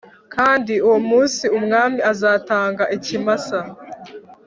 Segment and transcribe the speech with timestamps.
[0.35, 3.59] Kandi uwo munsi umwami azatanga ikimasa